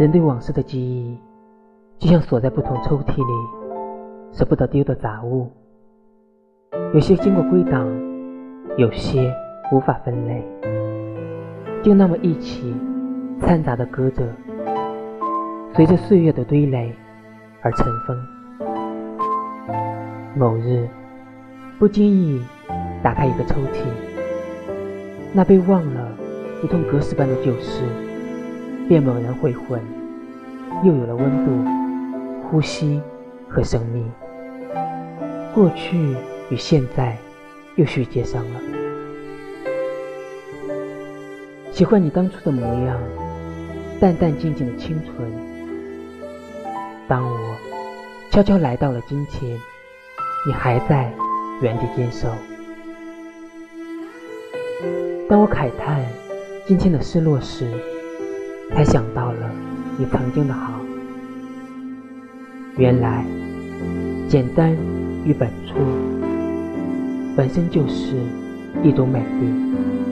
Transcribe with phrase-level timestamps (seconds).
[0.00, 1.14] 人对往事的记忆，
[1.98, 3.32] 就像锁在不同抽屉里，
[4.32, 5.52] 舍不得丢的杂物。
[6.94, 7.86] 有些经过归档，
[8.78, 9.30] 有些
[9.70, 10.42] 无法分类，
[11.82, 12.74] 就那么一起
[13.42, 14.26] 掺杂的搁着，
[15.74, 16.90] 随着岁月的堆垒
[17.60, 18.16] 而尘封。
[20.34, 20.88] 某日，
[21.78, 22.40] 不经意
[23.02, 23.84] 打开一个抽屉，
[25.34, 26.08] 那被忘了
[26.62, 27.82] 如同隔世般的旧事，
[28.90, 29.80] 便猛然回魂，
[30.82, 31.52] 又有了温度、
[32.48, 33.00] 呼吸
[33.48, 34.04] 和生命。
[35.54, 35.96] 过去
[36.50, 37.16] 与现在
[37.76, 38.60] 又续接上了。
[41.70, 42.98] 喜欢你当初的模样，
[44.00, 45.32] 淡淡静静的清纯。
[47.06, 47.38] 当我
[48.32, 49.56] 悄悄来到了今天。
[50.46, 51.12] 你还在
[51.60, 52.28] 原地坚守。
[55.28, 56.02] 当我慨叹
[56.66, 57.66] 今天的失落时，
[58.80, 59.50] 才想到了
[59.98, 60.72] 你曾经的好。
[62.78, 63.26] 原来，
[64.26, 64.74] 简单
[65.22, 65.74] 与本初
[67.36, 68.16] 本身就是
[68.82, 70.09] 一种美丽。